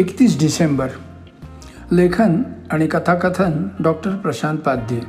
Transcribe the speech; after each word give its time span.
एकतीस 0.00 0.38
डिसेंबर 0.38 0.88
लेखन 1.92 2.42
आणि 2.70 2.86
कथाकथन 2.86 3.68
डॉक्टर 3.80 4.10
प्रशांत 4.10 4.58
पाध्ये. 4.58 5.00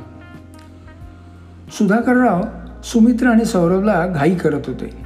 सुधाकरराव 1.78 2.42
सुमित्र 2.84 3.26
आणि 3.26 3.44
सौरभला 3.44 4.06
घाई 4.06 4.34
करत 4.34 4.60
होते. 4.66 4.96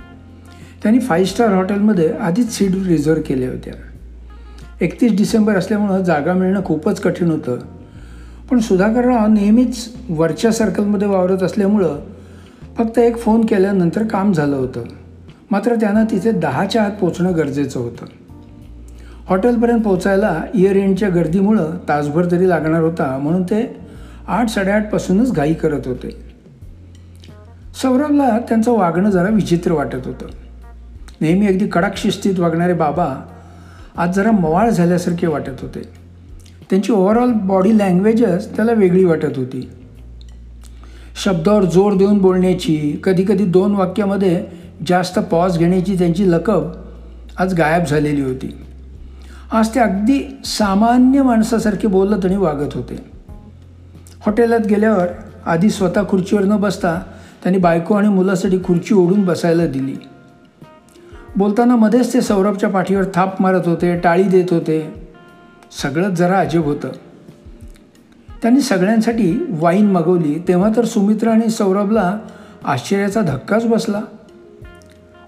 त्यांनी 0.82 1.00
फाईव्ह 1.00 1.28
स्टार 1.28 1.54
हॉटेलमध्ये 1.54 2.12
आधीच 2.12 2.52
सीट 2.52 2.70
रिझर्व 2.86 3.22
केल्या 3.26 3.50
होत्या. 3.50 3.72
एकतीस 4.80 5.12
डिसेंबर 5.12 5.56
असल्यामुळं 5.56 6.02
जागा 6.02 6.32
मिळणं 6.32 6.64
खूपच 6.64 7.00
कठीण 7.00 7.30
होतं. 7.30 7.58
पण 8.50 8.58
सुधाकरराव 8.58 9.26
नेहमीच 9.26 9.94
वरच्या 10.08 10.52
सर्कलमध्ये 10.52 11.08
वावरत 11.08 11.42
असल्यामुळं 11.42 12.00
फक्त 12.78 12.98
एक 12.98 13.18
फोन 13.18 13.44
केल्यानंतर 13.44 14.06
काम 14.06 14.32
झालं 14.32 14.56
होतं. 14.56 14.84
मात्र 15.50 15.74
त्यांना 15.74 16.04
तिथे 16.04 16.30
दहाच्या 16.32 16.82
आत 16.82 16.90
पोचणं 16.90 17.36
गरजेचं 17.36 17.80
होतं. 17.80 18.06
हॉटेलपर्यंत 19.28 19.82
पोहोचायला 19.82 20.42
इयर 20.54 20.76
एंडच्या 20.76 21.08
गर्दीमुळं 21.08 21.76
तासभर 21.88 22.30
तरी 22.30 22.48
लागणार 22.48 22.82
होता 22.82 23.18
म्हणून 23.18 23.42
ते 23.42 23.76
आठ 24.26 24.48
साडेआठपासूनच 24.48 25.32
घाई 25.32 25.54
करत 25.54 25.86
होते. 25.86 26.10
सौरभला 27.82 28.38
त्यांचं 28.38 28.72
वागणं 28.72 29.10
जरा 29.10 29.28
विचित्र 29.28 29.72
वाटत 29.72 30.06
होतं. 30.06 30.26
नेहमी 31.20 31.46
अगदी 31.46 31.66
कडक 31.66 31.96
शिस्तीत 31.96 32.38
वागणारे 32.38 32.72
बाबा 32.72 33.14
आज 33.96 34.14
जरा 34.14 34.30
मवाळ 34.30 34.70
झाल्यासारखे 34.70 35.26
वाटत 35.26 35.62
होते. 35.62 35.82
त्यांची 36.70 36.92
ओव्हरऑल 36.92 37.32
बॉडी 37.32 37.78
लँग्वेजच 37.78 38.56
त्याला 38.56 38.72
वेगळी 38.72 39.04
वाटत 39.04 39.36
होती. 39.36 39.68
शब्दावर 41.24 41.64
जोर 41.64 41.94
देऊन 41.94 42.18
बोलण्याची 42.18 43.00
कधीकधी 43.04 43.44
दोन 43.44 43.74
वाक्यामध्ये 43.74 44.44
जास्त 44.86 45.18
पॉज 45.18 45.58
घेण्याची 45.58 45.98
त्यांची 45.98 46.30
लकब 46.30 46.70
आज 47.38 47.54
गायब 47.54 47.84
झालेली 47.84 48.20
होती. 48.20 48.54
आज 49.52 49.74
ते 49.74 49.80
अगदी 49.80 50.40
सामान्य 50.44 51.22
माणसासारखे 51.22 51.88
बोलत 51.88 52.24
आणि 52.24 52.36
वागत 52.36 52.74
होते. 52.74 53.10
हॉटेलात 54.26 54.60
गेल्यावर 54.60 55.06
आधी 55.46 55.70
स्वतः 55.70 56.02
खुर्चीवर 56.08 56.44
न 56.44 56.56
बसता 56.56 57.00
त्यांनी 57.42 57.58
बायको 57.58 57.94
आणि 57.94 58.08
मुलासाठी 58.08 58.58
खुर्ची 58.64 58.94
ओढून 58.94 59.24
बसायला 59.24 59.66
दिली. 59.66 59.96
बोलताना 61.36 61.76
मध्येच 61.76 62.14
ते 62.14 62.20
सौरभच्या 62.20 62.68
पाठीवर 62.68 63.04
थाप 63.14 63.42
मारत 63.42 63.60
होते 63.66 64.00
टाळी 64.00 64.22
देत 64.22 64.44
होते. 64.50 65.08
सगळंच 65.82 66.18
जरा 66.18 66.38
अजब 66.38 66.64
होतं. 66.64 66.88
त्यांनी 68.42 68.60
सगळ्यांसाठी 68.60 69.46
वाईन 69.48 69.90
मागवली 69.90 70.44
तेव्हा 70.48 70.70
तर 70.76 70.84
सुमित्रा 70.84 71.32
आणि 71.32 71.50
सौरभला 71.50 72.18
आश्चर्याचा 72.64 73.20
धक्काच 73.20 73.66
बसला. 73.66 74.00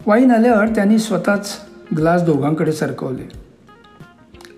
वाईन 0.06 0.30
आल्यावर 0.30 0.68
त्यांनी 0.68 0.98
स्वतःच 0.98 1.52
ग्लास 1.96 2.22
दोघांकडे 2.22 2.72
सरकवले. 2.72 3.47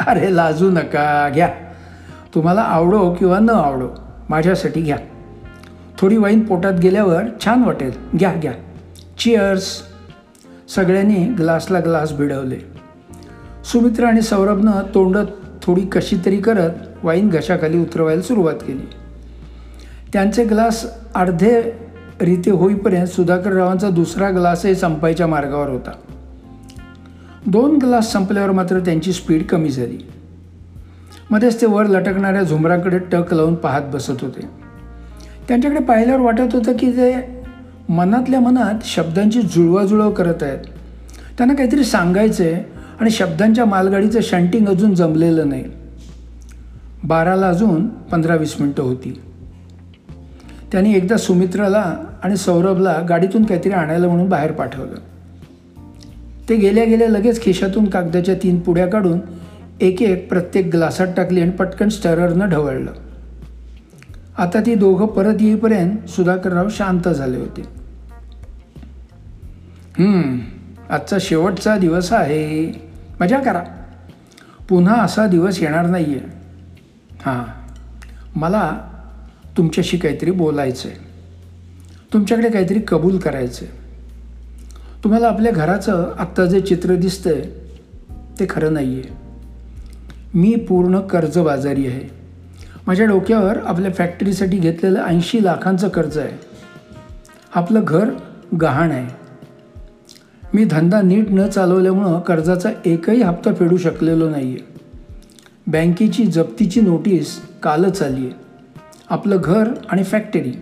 अरे 0.07 0.37
लाजू 0.37 0.71
नका 0.71 1.31
घ्या. 1.35 1.49
तुम्हाला 2.35 2.61
आवडो 2.61 3.15
किंवा 3.19 3.39
न 3.39 3.51
आवडो 3.51 3.89
माझ्यासाठी 4.29 4.81
घ्या. 4.81 4.97
थोडी 5.99 6.17
वाईन 6.17 6.41
पोटात 6.41 6.73
गेल्यावर 6.73 7.23
छान 7.45 7.65
वाटेल 7.65 7.91
घ्या 8.19 8.33
घ्या. 8.33 8.53
चिअर्स 9.19 9.83
सगळ्यांनी 10.75 11.15
ग्लासला 11.15 11.81
ग्लास 11.81 12.13
भिडवले. 12.13 12.57
सुमित्र 13.65 14.05
आणि 14.05 14.23
सौरभनं 14.23 14.73
तोंड 14.95 15.17
थोडी 15.63 15.81
कशी 15.81 16.17
तरी 16.27 16.37
करत 16.37 16.71
वाईन 17.03 17.29
घशाखाली 17.29 17.79
उतरवायला 17.79 18.23
सुरुवात 18.23 18.55
केली. 18.55 18.89
त्यांचे 20.13 20.45
ग्लास 20.45 20.87
अर्धे 21.15 21.61
रीते 22.21 22.51
होईपर्यंत 22.51 23.07
सुधाकररावांचा 23.07 23.91
दुसरा 23.91 24.31
ग्लासही 24.31 24.75
संपायच्या 24.75 25.27
मार्गावर 25.27 25.69
होता. 25.69 25.91
दोन 27.47 27.77
ग्लास 27.77 28.13
संपल्यावर 28.13 28.51
मात्र 28.51 28.81
त्यांची 28.81 29.13
स्पीड 29.13 29.47
कमी 29.47 29.71
झाली. 29.71 29.99
मध्येच 31.31 31.61
ते 31.61 31.67
वर 31.67 31.87
लटकणाऱ्या 31.87 32.43
झुमराकडे 32.43 32.99
टक 32.99 33.35
लावून 33.35 33.55
पाहत 33.55 33.83
बसत 33.83 34.21
होते. 34.21 34.41
त्यांच्याकडे 35.49 35.81
पाहिल्यावर 35.81 36.21
वाटत 36.21 36.55
होतं 36.55 36.73
की 36.73 36.93
ते 36.93 37.15
मनातल्या 37.89 38.41
मनात 38.41 38.75
शब्दांची 38.85 39.43
जुळवाजुळव 39.43 40.11
करत 40.11 40.43
आहेत. 40.43 40.59
त्यांना 41.39 41.55
काहीतरी 41.55 41.85
सांगायचं 41.85 42.45
आहे 42.45 42.65
आणि 43.01 43.11
शब्दांच्या 43.11 43.65
मालगाडीचं 43.65 44.21
शंटिंग 44.23 44.69
अजून 44.69 44.95
जमलेलं 44.95 45.49
नाही. 45.49 45.65
बाराला 47.05 47.49
अजून 47.49 47.87
पंधरा 47.89 48.35
वीस 48.35 48.61
मिनटं 48.61 48.83
होती 48.83 49.21
त्यांनी 50.73 50.95
एकदा 50.95 51.17
सुमित्राला 51.17 51.97
आणि 52.23 52.37
सौरभला 52.37 53.01
गाडीतून 53.09 53.45
काहीतरी 53.45 53.73
आणायला 53.73 54.07
म्हणून 54.07 54.29
बाहेर 54.29 54.53
पाठवलं. 54.53 55.10
ते 56.51 56.57
गेल्या 56.57 56.85
गेल्या 56.85 57.09
लगेच 57.09 57.41
खिशातून 57.43 57.85
कागदाच्या 57.85 58.35
तीन 58.35 58.59
पुड्या 58.61 58.87
काढून 58.87 59.19
एक 59.81 60.03
एक 60.03 60.29
प्रत्येक 60.29 60.71
ग्लासात 60.71 61.07
टाकली 61.17 61.41
आणि 61.41 61.51
पटकन 61.51 61.89
स्टररनं 61.89 62.49
ढवळलं. 62.49 62.93
आता 64.39 64.61
ती 64.67 64.75
दोघं 64.75 65.07
परत 65.07 65.41
येईपर्यंत 65.41 66.09
सुधाकरराव 66.09 66.69
शांत 66.69 67.09
झाले 67.09 67.39
होते. 67.39 67.63
आजचा 70.91 71.17
शेवटचा 71.21 71.77
दिवस 71.77 72.13
आहे. 72.13 72.73
मजा 73.21 73.39
करा. 73.39 73.63
पुन्हा 74.69 74.95
असा 75.03 75.27
दिवस 75.27 75.63
येणार 75.63 75.87
नाही 75.87 76.15
आहे 76.17 77.19
हां 77.21 77.43
मला 78.37 78.71
तुमच्याशी 79.57 79.97
काहीतरी 79.99 80.31
बोलायचं 80.31 80.89
आहे 80.89 80.99
तुमच्याकडे 82.13 82.51
काहीतरी 82.51 82.81
कबूल 82.89 83.19
करायचं 83.19 83.67
आहे 83.67 83.80
तुम्हाला 85.05 85.29
आपल्या 85.29 85.53
घराचं 85.53 86.13
आत्ता 86.19 86.45
जे 86.45 86.61
चित्र 86.61 86.95
दिसतंय 86.95 87.41
ते 88.41 88.47
खरं 88.51 88.73
नाही 88.73 89.01
आहे 89.01 89.19
मी 90.35 90.55
पूर्ण 90.55 91.01
कर्जबाजारी 91.01 91.87
आहे. 91.87 92.11
माझ्या 92.87 93.07
डोक्यावर 93.07 93.59
आपल्या 93.59 93.91
फॅक्टरीसाठी 93.93 94.59
घेतलेलं 94.59 95.03
ऐंशी 95.05 95.45
लाखांचं 95.45 95.89
कर्ज 95.89 96.19
आहे. 96.19 96.39
आपलं 97.55 97.81
घर 97.85 98.11
गहाण 98.61 98.91
आहे. 98.91 99.09
मी 100.55 100.65
धंदा 100.65 101.01
नीट 101.03 101.27
न 101.31 101.47
चालवल्यामुळं 101.47 102.21
कर्जाचा 102.21 102.71
एकही 102.85 103.23
हप्ता 103.23 103.55
फेडू 103.55 103.77
शकलेलो 103.77 104.29
नाही 104.29 104.55
आहे 104.55 104.81
बँकेची 105.67 106.27
जप्तीची 106.27 106.81
नोटीस 106.81 107.41
कालच 107.63 108.03
आली 108.03 108.27
आहे 108.27 108.31
आपलं 109.11 109.37
घर 109.45 109.69
आणि 109.91 110.05
फॅक्टरी 110.05 110.53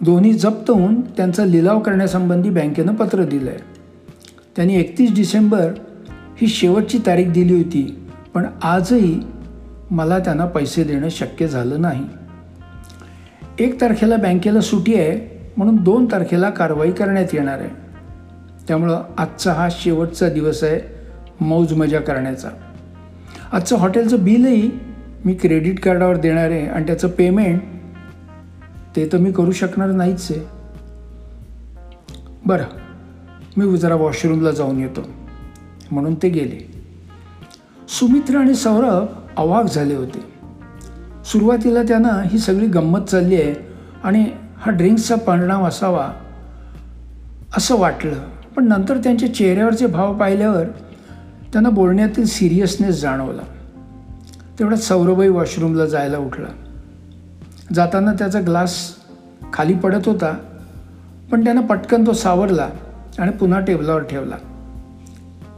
दोन्ही 0.00 0.32
जप्त 0.32 0.70
होऊन 0.70 1.00
त्यांचा 1.00 1.44
लिलाव 1.44 1.78
करण्यासंबंधी 1.80 2.50
बँकेनं 2.50 2.94
पत्र 2.94 3.24
दिलं 3.24 3.50
आहे 3.50 3.58
त्यांनी 4.56 4.76
एकतीस 4.76 5.14
डिसेंबर 5.14 5.72
ही 6.36 6.46
शेवटची 6.46 6.98
तारीख 7.06 7.26
दिली 7.26 7.54
होती 7.54 8.00
पण 8.34 8.46
आजही 8.62 9.20
मला 9.90 10.18
त्यांना 10.18 10.46
पैसे 10.46 10.84
देणं 10.84 11.08
शक्य 11.08 11.48
झालं 11.48 11.80
नाही. 11.80 12.04
एक 13.58 13.80
तारखेला 13.80 14.16
बँकेला 14.16 14.60
सुटी 14.60 14.94
आहे 14.94 15.42
म्हणून 15.56 15.76
दोन 15.76 16.06
तारखेला 16.12 16.50
कारवाई 16.50 16.90
करण्यात 16.90 17.26
येणार 17.32 17.58
आहे. 17.58 17.68
त्यामुळं 18.68 19.02
आजचा 19.18 19.52
हा 19.52 19.68
शेवटचा 19.70 20.28
दिवस 20.28 20.64
आहे 20.64 20.80
मौज 21.40 21.72
मजा 21.72 22.00
करण्याचा. 22.00 22.48
आजचं 23.52 23.76
हॉटेलचं 23.76 24.24
बिलही 24.24 24.70
मी 25.24 25.34
क्रेडिट 25.34 25.80
कार्डावर 25.80 26.16
देणार 26.16 26.50
आहे 26.50 26.66
आणि 26.66 26.86
त्याचं 26.86 27.08
पेमेंट 27.08 27.62
ते 28.96 29.08
तर 29.12 29.18
मी 29.18 29.32
करू 29.32 29.52
शकणार 29.52 29.88
नाहीच 29.88 30.28
आहे. 30.30 30.40
बरं 32.46 32.64
मी 33.56 33.76
जरा 33.76 33.94
वॉशरूमला 33.94 34.50
जाऊन 34.50 34.80
येतो. 34.80 35.00
म्हणून 35.90 36.14
ते 36.14 36.28
गेले. 36.28 36.82
सुमित्र 37.88 38.36
आणि 38.36 38.54
सौरभ 38.54 39.06
अवाक 39.36 39.64
झाले 39.64 39.94
होते. 39.94 40.20
सुरुवातीला 41.24 41.82
त्यांना 41.82 42.22
ही 42.26 42.38
सगळी 42.38 42.66
गंमत 42.66 43.00
चालली 43.00 43.34
आहे 43.34 43.54
आणि 44.04 44.30
हा 44.56 44.72
ड्रिंक्सचा 44.72 45.14
परिणाम 45.14 45.66
असावा 45.66 46.12
असं 47.56 47.78
वाटलं. 47.78 48.14
पण 48.56 48.68
नंतर 48.68 48.96
त्यांच्या 48.96 49.34
चेहऱ्यावरचे 49.34 49.86
भाव 49.86 50.18
पाहिल्यावर 50.18 50.64
त्यांना 51.52 51.70
बोलण्यातील 51.70 52.26
सिरियसनेस 52.26 53.00
जाणवला. 53.00 53.42
तेवढ्यात 54.58 54.80
सौरभही 54.80 55.28
वॉशरूमला 55.28 55.86
जायला 55.86 56.18
उठला. 56.18 56.65
जाताना 57.74 58.12
त्याचा 58.12 58.40
ग्लास 58.40 58.94
खाली 59.52 59.74
पडत 59.74 60.08
होता 60.08 60.34
पण 61.30 61.44
त्यानं 61.44 61.60
पटकन 61.60 62.06
तो 62.06 62.12
सावरला 62.12 62.68
आणि 63.18 63.30
पुन्हा 63.30 63.60
टेबलावर 63.60 64.02
ठेवला. 64.02 64.36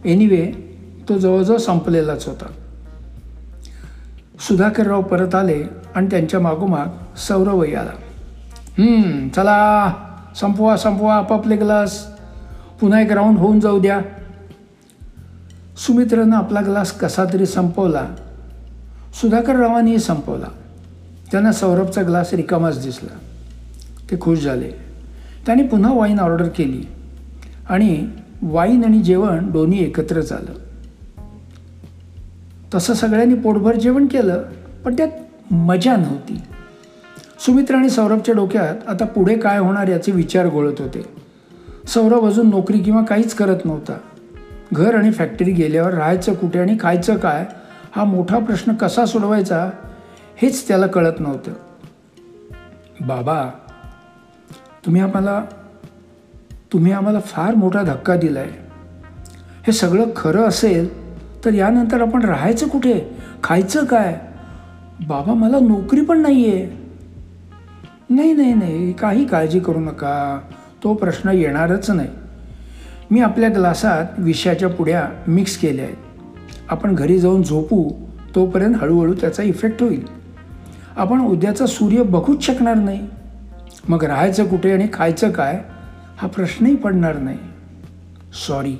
एनिवे 0.05 0.52
तो 1.08 1.19
जवळजवळ 1.19 1.56
संपलेलाच 1.56 2.26
होता. 2.26 2.46
सुधाकरराव 4.40 5.02
परत 5.02 5.34
आले 5.34 5.62
आणि 5.94 6.06
त्यांच्या 6.06 6.40
मागोमाग 6.40 7.16
सौरवही 7.16 7.75
आला. 7.75 7.90
चला 9.37 9.93
संपवा 10.40 10.76
संपवा 10.76 11.14
आपापले 11.14 11.56
ग्लास. 11.56 12.06
पुन्हा 12.81 13.00
एक 13.00 13.12
राऊंड 13.12 13.38
होऊन 13.38 13.60
जाऊ 13.60 13.81
द्या. 13.81 14.00
सुमित्रानं 15.76 16.37
आपला 16.37 16.60
ग्लास 16.60 16.93
कसा 16.93 17.25
तरी 17.32 17.46
संपवला. 17.46 18.06
सुधाकररावांनीही 19.20 19.99
संपवला. 19.99 20.46
त्यांना 21.33 21.53
सौरभचा 21.53 22.03
ग्लास 22.03 22.35
रिकामाच 22.35 22.83
दिसला. 22.83 23.19
ते 24.11 24.21
खुश 24.21 24.39
झाले. 24.39 24.71
त्यांनी 25.47 25.65
पुन्हा 25.65 25.93
वाईन 25.93 26.21
ऑर्डर 26.21 26.49
केली. 26.49 26.83
आणि 27.69 28.09
वाईन 28.43 28.85
आणि 28.85 28.99
जेवण 28.99 29.51
दोन्ही 29.51 29.83
एकत्र 29.83 30.21
झालं. 30.21 30.53
तसं 32.75 32.95
सगळ्यांनी 32.95 33.35
पोटभर 33.35 33.75
जेवण 33.75 34.07
केलं 34.07 34.43
पण 34.85 34.95
त्यात 34.97 35.09
मजा 35.53 35.97
नव्हती. 35.97 36.41
सुमित्रा 37.47 37.77
आणि 37.77 37.91
सौरभच्या 37.91 38.35
डोक्यात 38.35 38.89
आता 38.89 39.05
पुढे 39.05 39.39
काय 39.39 39.59
होणार 39.59 39.89
याचे 39.89 40.13
विचार 40.13 40.47
गोळत 40.47 40.75
होते. 40.79 41.03
सौरभ 41.87 42.27
अजून 42.27 42.51
नोकरी 42.51 42.79
किंवा 42.79 43.05
काहीच 43.05 43.35
करत 43.35 43.57
नव्हता. 43.65 43.99
घर 44.73 44.95
आणि 44.95 45.11
फॅक्टरी 45.11 45.53
गेल्यावर 45.53 45.95
राहायचं 45.95 46.35
कुठे 46.35 46.59
आणि 46.59 46.77
खायचं 46.81 47.17
काय 47.17 47.47
हा 47.97 48.05
मोठा 48.05 48.39
प्रश्न 48.39 48.73
कसा 48.73 49.07
सोडवायचा 49.07 49.71
हेच 50.43 50.69
त्याला 50.69 50.87
कळत 50.87 51.20
नव्हतं. 51.20 51.52
बाबा 53.00 53.50
तुम्ही 54.87 55.00
आम्हाला 55.00 55.44
तुम्ही 56.73 56.93
आम्हाला 56.93 57.20
फार 57.20 57.55
मोठा 57.55 57.82
धक्का 57.82 58.17
दिला 58.17 58.40
आहे 58.40 58.50
हे 59.67 59.73
सगळं 59.73 60.05
खरं 60.17 60.43
असेल 60.43 60.88
तर 61.44 61.55
यानंतर 61.55 62.00
आपण 62.00 62.23
राहायचं 62.23 62.69
कुठे? 62.69 63.17
खायचं 63.44 63.85
काय? 63.85 64.20
बाबा 65.08 65.35
मला 65.35 65.58
नोकरी 65.58 66.00
पण 66.00 66.20
नाही 66.20 66.52
आहे 66.52 66.79
नाही 68.11 68.32
नाही 68.32 68.55
नाही 68.55 68.93
काही 68.93 69.26
काळजी 69.26 69.61
करू 69.61 69.81
नका. 69.81 70.41
तो 70.84 70.94
प्रश्न 70.94 71.29
येणारच 71.29 71.91
नाही. 71.91 72.08
मी 73.11 73.20
आपल्या 73.20 73.49
ग्लासात 73.49 74.05
विषयाच्या 74.19 74.69
पुड्या 74.69 75.08
मिक्स 75.29 75.56
केल्या 75.56 75.84
आहेत. 75.84 75.96
आपण 76.69 76.94
घरी 76.94 77.19
जाऊन 77.19 77.43
झोपू 77.43 77.91
तोपर्यंत 78.34 78.75
हळूहळू 78.75 79.14
त्याचा 79.14 79.43
इफेक्ट 79.43 79.82
होईल. 79.82 80.18
आपण 80.99 81.21
उद्याचा 81.21 81.67
सूर्य 81.67 82.03
बघूच 82.03 82.43
शकणार 82.43 82.75
नाही. 82.75 83.06
मग 83.89 84.05
राहायचं 84.05 84.47
कुठे 84.47 84.73
आणि 84.73 84.89
खायचं 84.93 85.31
काय? 85.31 85.62
हा 86.17 86.29
प्रश्नही 86.29 86.77
पडणार 86.77 87.19
नाही. 87.19 87.39
सॉरी 88.47 88.77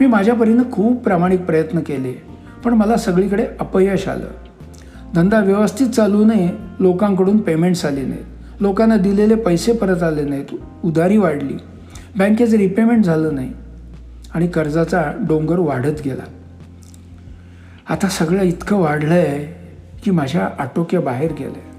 मी 0.00 0.06
माझ्या 0.06 0.34
परीनं 0.34 0.62
खूप 0.72 1.04
प्रामाणिक 1.04 1.40
प्रयत्न 1.40 1.80
केले 1.80 2.12
पण 2.64 2.74
मला 2.74 2.96
सगळीकडे 2.96 3.46
अपयश 3.60 4.08
आलं. 4.08 4.26
धंदा 5.14 5.40
व्यवस्थित 5.40 5.86
चालू 5.86 6.24
नये 6.24 6.50
लोकांकडून 6.80 7.38
पेमेंट्स 7.38 7.84
आले 7.84 8.02
नाहीत. 8.02 8.24
लोकांना 8.60 8.96
दिलेले 8.96 9.34
पैसे 9.34 9.72
परत 9.72 10.02
आले 10.02 10.22
नाहीत. 10.22 10.54
उधारी 10.84 11.16
वाढली. 11.16 11.54
बँकेचं 12.18 12.56
रिपेमेंट 12.56 13.04
झालं 13.04 13.34
नाही. 13.34 13.52
आणि 14.34 14.46
कर्जाचा 14.46 15.02
डोंगर 15.28 15.58
वाढत 15.58 16.02
गेला. 16.04 16.24
आता 17.88 18.08
सगळं 18.08 18.42
इतकं 18.42 18.76
वाढलं 18.76 19.14
आहे 19.14 19.57
की 20.02 20.10
माझ्या 20.10 20.48
आटोक्याबाहेर 20.58 21.32
गेलं. 21.32 21.50
आहे 21.50 21.78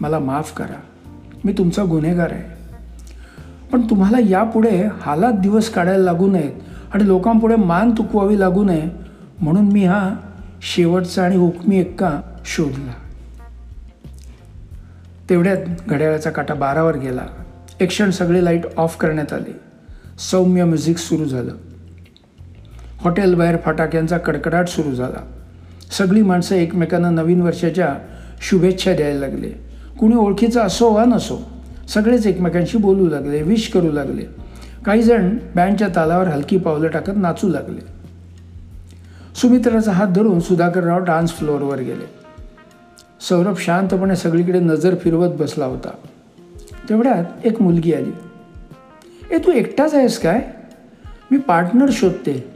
मला 0.00 0.18
माफ 0.18 0.54
करा. 0.54 0.80
मी 1.44 1.52
तुमचा 1.52 1.84
गुन्हेगार 1.84 2.32
आहे. 2.32 2.62
पण 3.72 3.80
तुम्हाला 3.80 4.16
यापुढे 4.20 4.88
हालात 5.00 5.32
दिवस 5.32 5.70
काढायला 5.70 6.04
लागू 6.04 6.30
नयेत 6.30 6.52
आणि 6.94 7.06
लोकांपुढे 7.06 7.56
मान 7.56 7.90
तुकवावी 7.90 8.40
लागू 8.40 8.64
नये 8.64 8.82
म्हणून 9.40 9.72
मी 9.72 9.84
हा 9.84 10.14
शेवटचा 10.62 11.24
आणि 11.24 11.36
हुकमी 11.36 11.78
एक्का 11.80 12.20
शोधला. 12.44 12.92
तेवढ्यात 15.30 15.56
घड्याळाचा 15.88 16.30
काटा 16.30 16.54
बारावर 16.54 16.96
गेला. 16.96 17.26
एक 17.80 17.88
क्षण 17.88 18.10
सगळे 18.10 18.44
लाइट 18.44 18.62
ऑफ 18.76 18.96
करण्यात 18.96 19.32
आले. 19.32 19.60
सौम्य 20.18 20.64
म्युझिक 20.64 20.98
सुरू 20.98 21.24
झालं. 21.24 21.54
हॉटेल 22.98 23.34
बाहेर 23.34 23.56
फटाक्यांचा 23.64 24.18
कडकडाट 24.18 24.68
सुरू 24.68 24.94
झाला. 24.94 25.41
सगळी 25.92 26.22
माणसं 26.22 26.54
एकमेकांना 26.54 27.10
नवीन 27.10 27.42
वर्षाच्या 27.42 27.94
शुभेच्छा 28.40 28.94
द्यायला 28.94 29.20
लागले. 29.20 29.50
कुणी 30.00 30.16
ओळखीचं 30.16 30.60
असो 30.60 30.92
वा 30.92 31.04
नसो 31.04 31.38
सगळेच 31.88 32.26
एकमेकांशी 32.26 32.78
बोलू 32.78 33.08
लागले 33.08 33.42
विश 33.42 33.68
करू 33.68 33.92
लागले. 33.92 34.22
काही 34.84 35.02
जण 35.02 35.36
बँडच्या 35.54 35.88
तालावर 35.88 36.28
हलकी 36.28 36.56
पावलं 36.56 36.88
टाकत 36.88 37.12
नाचू 37.16 37.48
लागले. 37.48 37.80
सुमित्राचा 39.34 39.92
हात 39.92 40.08
धरून 40.08 40.40
सुधाकरराव 40.40 41.04
डान्स 41.04 41.30
फ्लोअरवर 41.30 41.78
गेले. 41.78 42.04
सौरभ 43.20 43.56
शांतपणे 43.58 44.16
सगळीकडे 44.16 44.58
नजर 44.58 44.94
फिरवत 44.94 45.28
बसला 45.28 45.64
होता. 45.64 45.90
तेवढ्यात 46.88 47.24
एक 47.44 47.62
मुलगी 47.62 47.94
आली. 47.94 48.10
ए 49.34 49.38
तू 49.38 49.52
एकटाच 49.52 49.94
आहेस 49.94 50.18
काय? 50.18 50.40
मी 51.30 51.38
पार्टनर 51.38 51.86
शोधते. 51.92 52.48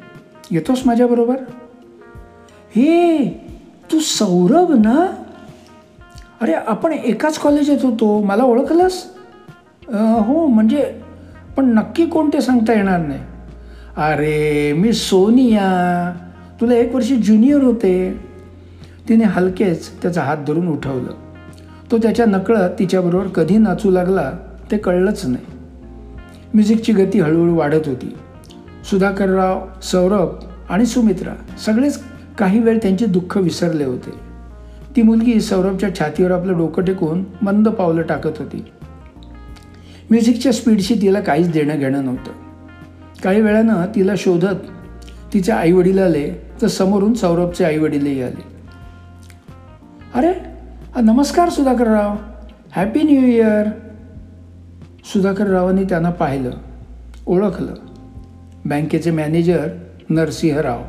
येतोस 0.51 0.83
माझ्याबरोबर? 0.87 1.37
हे 2.71 3.29
तू 3.93 3.99
सौरभ 3.99 4.71
ना? 4.71 5.07
अरे 6.41 6.53
आपण 6.53 6.93
एकाच 6.93 7.39
कॉलेजात 7.39 7.85
होतो. 7.85 8.23
मला 8.23 8.43
ओळखलंस? 8.43 9.05
हो 10.27 10.47
म्हणजे 10.47 11.01
पण 11.57 11.75
नक्की 11.75 12.07
कोणते 12.07 12.41
सांगता 12.41 12.73
येणार 12.73 13.01
नाही. 13.01 13.21
अरे 13.97 14.73
मी 14.73 14.93
सोनिया. 14.93 16.13
तुला 16.61 16.75
एक 16.75 16.95
वर्ष 16.95 17.13
ज्युनियर 17.13 17.63
होते. 17.63 18.21
तिने 19.09 19.25
हलकेच 19.25 20.03
त्याचा 20.03 20.23
हात 20.23 20.37
धरून 20.37 20.69
उठवलं. 20.69 21.13
तो 21.91 21.99
त्याच्या 21.99 22.27
नकळत 22.27 22.71
तिच्याबरोबर 22.79 23.27
कधी 23.27 23.59
नाचू 23.59 23.91
लागला 23.91 24.33
ते 24.71 24.77
कळलंच 24.77 25.27
नाही. 25.27 25.45
म्युझिकची 26.55 26.93
गती 26.93 27.21
हळूहळू 27.21 27.57
वाढत 27.57 27.89
होती. 27.89 28.17
सुधाकरराव 28.91 29.81
सौरभ 29.83 30.29
आणि 30.71 30.87
सुमित्रा 30.87 31.33
सगळेच 31.59 32.03
काही 32.39 32.59
वेळ 32.59 32.79
त्यांचे 32.83 33.07
दुःख 33.07 33.37
विसरले 33.37 33.85
होते. 33.85 34.11
ती 34.97 35.03
मुलगी 35.03 35.41
सौरभच्या 35.41 35.95
छातीवर 35.95 36.31
आपलं 36.31 36.59
डोकं 36.59 36.85
टेकून 36.85 37.25
मंद 37.43 37.69
पावलं 37.69 38.03
टाकत 38.03 38.39
होती. 38.39 38.65
म्युझिकच्या 40.11 40.53
स्पीडशी 40.53 40.95
तिला 40.95 41.21
काहीच 41.21 41.51
देणं 41.51 41.79
घेणं 41.79 42.05
नव्हतं. 42.05 42.33
काही 43.23 43.41
वेळानं 43.41 43.87
तिला 43.95 44.13
शोधत 44.17 44.57
तिच्या 45.35 45.57
आईवडील 45.57 45.99
आले 45.99 46.31
तर 46.63 46.67
समोरून 46.67 47.15
सौरभचे 47.15 47.65
आईवडीलही 47.65 48.23
आले. 48.23 48.43
अरे 50.15 50.33
नमस्कार 51.01 51.49
सुधाकरराव. 51.49 52.17
हॅपी 52.73 53.03
न्यू 53.03 53.27
इयर 53.27 53.67
सुधाकररावांनी 55.05 55.85
त्यांना 55.85 56.11
पाहिलं 56.11 56.51
ओळखलं. 57.27 57.75
बँकेचे 58.65 59.11
मॅनेजर 59.11 59.69
नरसिंहराव. 60.11 60.81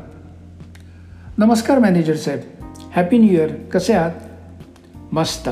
नमस्कार 1.38 1.78
मॅनेजर 1.78 2.16
साहेब. 2.16 2.40
हॅपी 2.96 3.18
न्यू 3.18 3.30
इयर 3.30 3.52
कसे 3.52 3.92
आहात? 3.92 4.10
मस्त. 5.12 5.48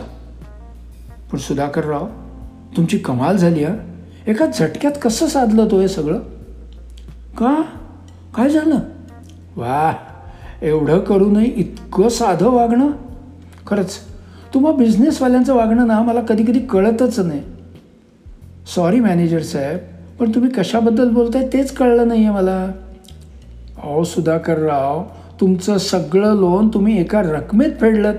पण 1.33 1.39
सुधाकरराव 1.39 2.07
तुमची 2.77 2.99
कमाल 2.99 3.37
झाली 3.37 3.65
हा? 3.65 3.75
एका 4.27 4.47
झटक्यात 4.47 4.93
कसं 5.03 5.27
साधलं 5.27 5.69
तो 5.71 5.81
हे 5.81 5.89
सगळं? 5.89 6.19
का? 7.39 7.63
काय 8.35 8.49
झालं? 8.49 8.79
वा 9.57 9.93
एवढं 10.63 10.99
करूनही 10.99 11.53
इतकं 11.57 12.09
साधं 12.09 12.51
वागणं? 12.51 12.91
खरंच 13.67 13.95
तुम्हा 14.55 14.73
बिझनेसवाल्यांचं 14.73 15.55
वागणं 15.55 15.87
ना 15.87 16.03
मला 16.03 16.21
कधी 16.21 16.43
कधी 16.43 16.61
कळतच 16.61 17.21
नाही. 17.21 17.43
सॉरी 18.75 19.01
मॅनेजर 19.01 19.43
साहेब 19.43 19.79
पण 20.19 20.31
तुम्ही 20.31 20.51
कशाबद्दल 20.51 21.11
बोलताय 21.11 21.49
तेच 21.53 21.73
कळलं 21.73 22.09
नाही 22.09 22.25
आहे 22.25 22.35
मला. 22.35 22.65
अहो 23.83 24.05
सुधाकर 24.05 24.59
राव 24.59 25.05
तुमचं 25.41 25.79
सगळं 25.79 26.35
लोन 26.35 26.69
तुम्ही 26.69 26.99
एका 27.01 27.21
रकमेत 27.23 27.71
फेडलं 27.81 28.13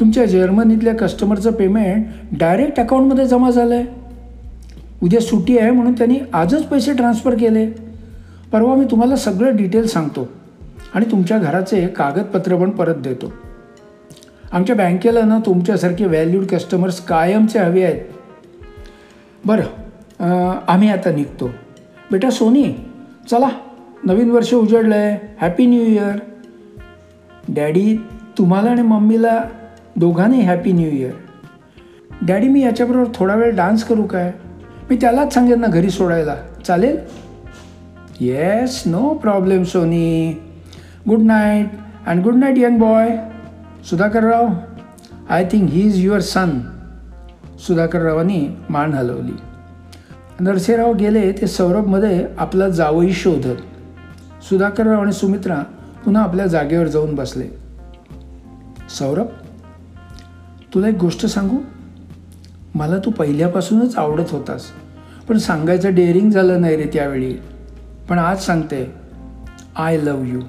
तुमच्या 0.00 0.24
जर्मनीतल्या 0.24 0.94
कस्टमरचं 0.94 1.52
पेमेंट 1.52 2.06
डायरेक्ट 2.38 2.78
अकाउंटमध्ये 2.80 3.26
जमा 3.26 3.50
झालं 3.50 3.74
आहे 3.74 3.86
उद्या 5.02 5.20
सुट्टी 5.20 5.58
आहे 5.58 5.70
म्हणून 5.70 5.92
त्यांनी 5.92 6.18
आजच 6.32 6.62
पैसे 6.62 6.92
ट्रान्सफर 6.92 7.34
केले. 7.34 7.66
परवा 8.52 8.74
मी 8.74 8.84
तुम्हाला 8.90 9.16
सगळं 9.16 9.56
डिटेल 9.56 9.86
सांगतो 9.86 10.28
आणि 10.94 11.04
तुमच्या 11.10 11.38
घराचे 11.38 11.86
कागदपत्र 11.86 12.56
पण 12.56 12.70
परत 12.70 12.96
देतो. 13.02 13.32
आमच्या 14.52 14.76
बँकेला 14.76 15.22
ना 15.22 15.38
तुमच्यासारखे 15.46 16.04
व्हॅल्यूड 16.04 16.44
कस्टमर्स 16.46 17.00
कायमचे 17.00 17.58
हवे 17.58 17.82
आहेत. 17.82 18.00
बरं 19.44 20.54
आम्ही 20.68 20.88
आता 20.90 21.10
निघतो. 21.12 21.50
बेटा 22.10 22.30
सोनी 22.30 22.64
चला 23.30 23.48
नवीन 24.04 24.30
वर्ष 24.30 24.54
उजडलं 24.54 24.94
आहे 24.94 25.16
हॅपी 25.40 25.66
न्यू 25.66 25.82
इयर 25.82 26.18
डॅडी 27.48 27.96
तुम्हाला 28.38 28.70
आणि 28.70 28.82
मम्मीला 28.82 29.44
दोघांनी 29.96 30.40
हॅपी 30.40 30.72
न्यू 30.72 30.90
इयर. 30.90 31.10
डॅडी 32.22 32.48
मी 32.48 32.60
याच्याबरोबर 32.60 33.10
थोडा 33.14 33.34
वेळ 33.34 33.56
डान्स 33.56 33.84
करू 33.84 34.02
काय? 34.02 34.32
मी 34.90 34.96
त्यालाच 34.96 35.34
सांगेन 35.34 35.60
ना 35.60 35.66
घरी 35.66 35.90
सोडायला. 35.90 36.34
चालेल? 36.66 36.98
Yes 38.20 38.82
no 38.86 39.14
problem 39.14 39.62
Sony. 39.62 40.32
Good 41.08 41.22
night 41.22 41.66
and 42.06 42.22
good 42.22 42.34
night 42.34 42.58
young 42.58 42.78
boy 42.78 43.08
Sudhakarrao 43.90 44.48
I 45.30 45.44
think 45.44 45.70
he 45.70 45.80
is 45.80 46.04
your 46.04 46.20
son 46.20 46.50
सुधाकररावांनी 47.66 48.48
मान 48.70 48.94
हलवली. 48.94 49.36
नरसिंहराव 50.40 50.92
गेले 50.92 51.32
ते 51.32 51.46
सौरभमध्ये 51.46 52.26
आपला 52.38 52.68
जावई 52.68 53.12
शोधत. 53.12 53.56
सुधाकरराव 54.44 55.02
आणि 55.02 55.12
सुमित्रा 55.12 55.62
पुन्हा 56.04 56.22
आपल्या 56.22 56.46
जागेवर 56.46 56.86
जाऊन 56.86 57.14
बसले. 57.14 57.44
सौरभ 58.98 59.26
तुला 60.74 60.88
एक 60.88 60.96
गोष्ट 60.96 61.26
सांगू? 61.26 61.56
मला 62.74 62.98
तू 62.98 63.10
पहिल्यापासूनच 63.10 63.96
आवडत 63.96 64.30
होतास 64.30 64.64
पण 65.28 65.38
सांगायचं 65.38 65.94
डेअरिंग 65.94 66.30
झालं 66.30 66.60
नाही 66.60 66.76
रे 66.76 66.90
त्यावेळी. 66.92 67.34
पण 68.08 68.18
आज 68.18 68.40
सांगते 68.40 68.94
I 69.76 69.96
love 69.96 70.24
you 70.24 70.40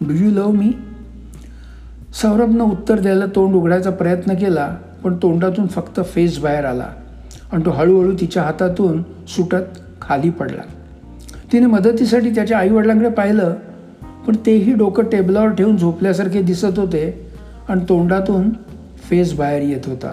do 0.00 0.14
you 0.14 0.30
love 0.30 0.50
me 0.50 0.72
सौरभनं 2.22 2.64
उत्तर 2.64 2.98
द्यायला 2.98 3.26
तोंड 3.26 3.54
उघडायचा 3.54 3.90
प्रयत्न 3.90 4.34
केला 4.34 4.76
पण 5.04 5.16
तोंडातून 5.16 5.66
फक्त 5.66 6.00
फेस 6.04 6.38
बाहेर 6.38 6.64
आला. 6.64 6.86
आणि 7.52 7.64
तो 7.64 7.70
हळूहळू 7.70 8.16
तिच्या 8.20 8.42
हातातून 8.42 9.02
सुटत 9.28 9.78
खाली 10.02 10.30
पडला. 10.30 10.62
तिने 11.52 11.66
मदतीसाठी 11.66 12.30
त्याच्या 12.30 12.58
आईवडिलांकडे 12.58 13.08
पाहिलं 13.08 13.54
पण 14.26 14.36
तेही 14.46 14.72
डोकं 14.72 15.02
टेबलावर 15.02 15.50
ठेवून 15.50 15.76
झोपल्यासारखे 15.76 16.42
दिसत 16.42 16.78
होते 16.78 17.30
आणि 17.68 17.80
तोंडातून 17.88 18.50
फेस 19.10 19.34
बाहेर 19.34 19.62
येत 19.62 19.86
होता. 19.86 20.12